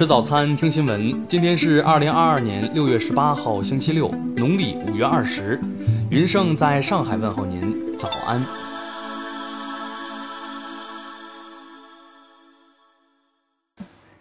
[0.00, 1.28] 吃早餐，听新闻。
[1.28, 5.60] 今天是二零二二年六月十八号，星期六，农历五月二十。
[6.08, 8.42] 云盛在上海问候您，早安。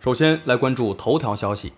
[0.01, 1.71] 首先来关注头条消息。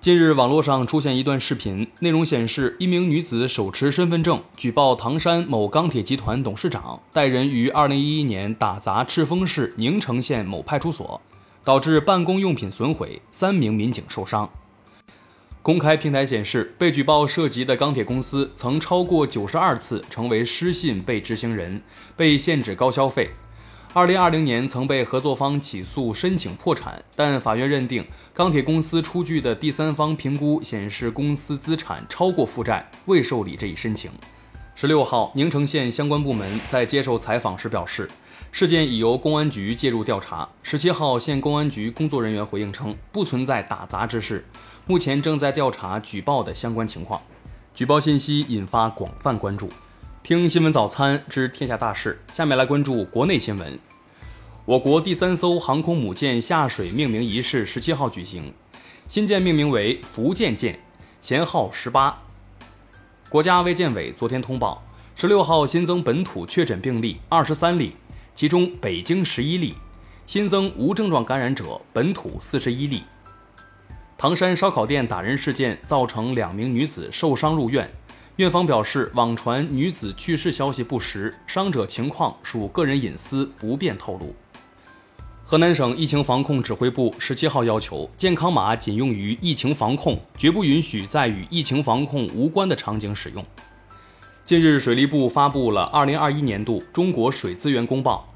[0.00, 11.20] 近日，网络上出现一段视频，内容显示一名女子手持身份证举报唐山某钢铁集团董事长带人于二零一一年打砸赤峰市宁城县某派出所。
[11.64, 14.50] 导致办公用品损毁，三名民警受伤。
[15.62, 21.82] 公开平台显示，被举报涉及的钢铁公司曾超过九十二次成为失信被执行人，
[22.16, 23.30] 被限制高消费。
[23.92, 34.10] 二零二零年曾被合作方起诉申请破产，但法院认定钢铁公司出具的第三方评估显示公司资产超过负债，未受理这一申请。
[34.74, 38.08] 十六号，宁城县相关部门在接受采访时表示。
[38.52, 40.48] 事件已由公安局介入调查。
[40.62, 44.44] 十七号，县公安局工作人员回应称，不存在打砸之事，
[44.86, 47.22] 目前正在调查举报的相关情况。
[47.74, 49.70] 举报信息引发广泛关注。
[50.22, 53.78] 听新闻早餐知天下大事，下面来关注国内新闻。
[54.66, 58.52] 我国第三艘航空母舰下水命名仪式十七号举行，
[59.08, 60.78] 新舰命名为“福建舰”，
[61.22, 62.22] 舷号十八。
[63.30, 64.84] 国家卫健委昨天通报，
[65.16, 67.94] 十六号新增本土确诊病例二十三例。
[68.40, 69.74] 其中，北京十一例，
[70.26, 73.02] 新增无症状感染者本土四十一例。
[74.16, 77.92] 唐山烧烤店打人事件造成两名女子受伤入院，
[78.36, 84.34] 院方表示网传女子去世消息不实，伤者情况属个人隐私，不便透露。
[85.44, 93.44] 河南省疫情防控指挥部十七号要求，健康码仅用于疫情防控，绝不允许在与疫情防控无关的场景使用。
[94.46, 98.26] 近日，水利部发布了二零二一年度中国水资源公报。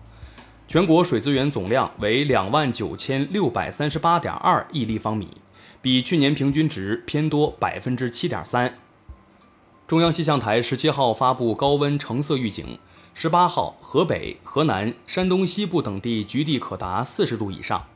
[0.75, 5.29] 全国水资源总量为两万九千六百三十八点二亿立方米，
[5.81, 8.75] 比去年平均值偏多百分之七点三。
[9.87, 12.77] 中央气象台十七号发布高温橙色预警，
[13.15, 17.87] 十八号河北、河南、山东西部等地局地可达四十度以上。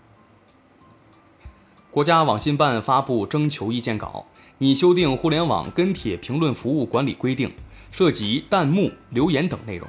[1.91, 4.25] 国家网信办发布征求意见稿，
[4.59, 7.53] 拟修订互联网跟帖评论服务管理规定，
[7.91, 9.89] 涉及弹幕、留言等内容。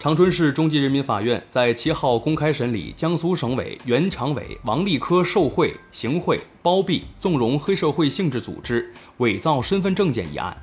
[0.00, 10.56] 长春市中级人民法院在七号公开审理江苏省委原常委王立科受贿、行贿、包庇、纵容黑社会性质组织、伪造身份证件一案。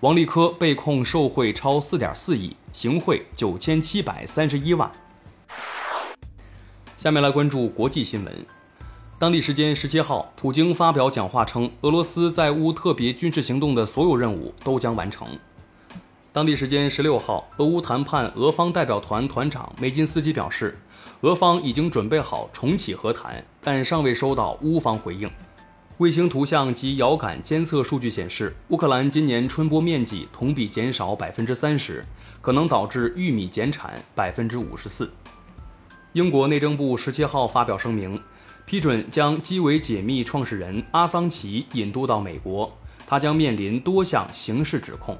[0.00, 4.90] 王立科被控受贿超四点四亿，行贿九千七百三十一万。
[6.96, 8.46] 下面来关注国际新闻。
[9.18, 15.28] 当地时间十七号，普京发表讲话称，俄罗斯在乌特别军事行动的所有任务都将完成。
[16.30, 20.78] 当地时间十六号，俄乌谈判俄方代表团团长梅金斯基表示，
[21.22, 25.28] 俄方已经准备好重启和谈，但尚未收到乌方回应。
[25.96, 32.04] 卫星图像及遥感监测数据显示，乌克兰今年春播面积同比减少百分之三十，
[32.42, 35.10] 可能导致玉米减产百分之五十四。
[36.12, 38.20] 英国内政部十七号发表声明，
[38.66, 42.70] 批准将基维解密创始人阿桑奇引渡到美国，
[43.06, 45.18] 他将面临多项刑事指控。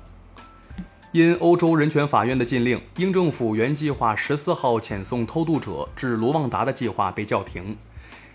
[1.12, 7.74] 因欧洲人权法院的禁令，英政府原计划十四号遣送偷渡者至卢旺达的计划被叫停。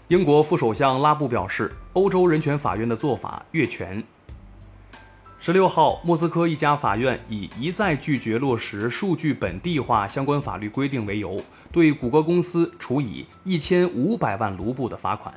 [0.08, 4.04] 英国副首相拉布表示，欧洲人权法院的做法越权。
[5.38, 11.40] 十六号，莫斯科一家法院以一再拒绝落实数据本地化相关法律规定为由，
[11.72, 15.32] 对谷歌公司处以一千五百万卢布的罚款。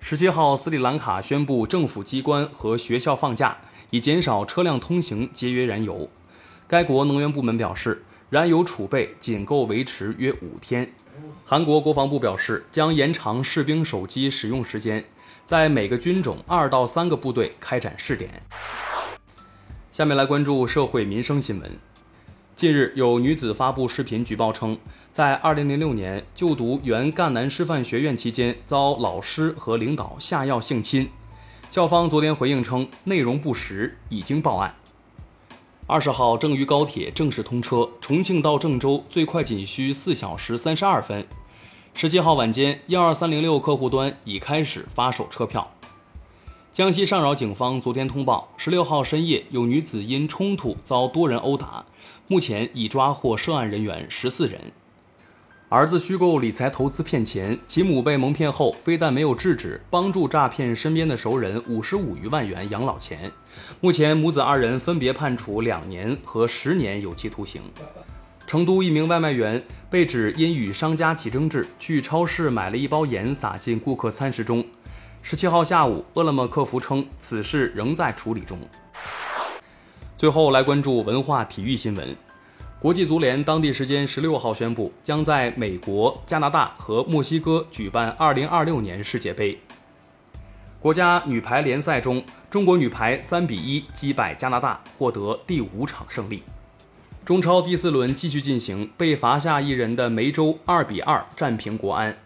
[0.00, 3.56] 十七号，斯里兰卡宣布政府机关和学校放假。
[3.90, 6.08] 以减少车辆通行，节约燃油。
[6.66, 10.92] 该国能源部门表示，燃油储备仅够维持约五天。
[11.44, 15.04] 韩国国防部表示，将延长士兵手机使用时间，
[15.44, 18.42] 在每个军种二到三个部队开展试点。
[19.92, 21.70] 下面来关注社会民生新闻。
[22.54, 24.78] 近日，有女子发布视频举报称，
[25.12, 31.08] 在2006年就读原赣南师范学院期间，遭老师和领导下药性侵。
[31.68, 34.74] 校方昨天回应称，内容不实，已经报案。
[35.86, 41.26] 二十号，郑渝高铁正式通车，重庆到郑州最快仅需四小时三十二分。
[41.92, 45.70] 十七号晚间，幺二三零六客户端已开始发售车票。
[46.72, 51.84] 江西上饶警方昨天通报，十六号深夜有女子因冲突遭多人殴打，
[52.28, 54.60] 目前已抓获涉案人员十四人。
[55.68, 63.32] 儿子虚构理财投资骗钱，其母被蒙骗后，非但没有制止，帮助诈骗身边的熟人五十五余万元养老钱。
[63.80, 67.60] 目前，母子二人分别判处两年和十年有期徒刑。
[68.46, 69.60] 成都一名外卖员
[69.90, 74.64] 被指因与商家起争执，去超市买了一包盐撒进顾客餐食中。
[75.20, 78.56] 十七号下午，饿了么客服称此事仍在处理中。
[80.16, 82.16] 最后来关注文化体育新闻。
[82.86, 89.58] 国际足联当地时间十六号宣布，将在美国、加拿大和墨西哥举办二零二六年世界杯。
[90.78, 96.44] 国家女排联赛中，中国女排三比一击败加拿大，获得第五场胜利。
[97.24, 102.16] 中超第四轮继续进行，被罚下一人的梅州二比二战平国安。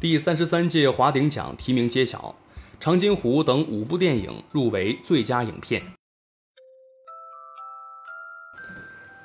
[0.00, 2.34] 第三十三届华鼎奖提名揭晓，
[2.82, 5.82] 《长津湖》等五部电影入围最佳影片。